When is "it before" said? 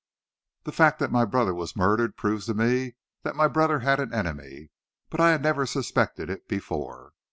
6.27-7.13